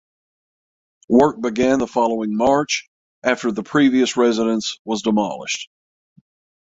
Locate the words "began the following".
1.43-2.35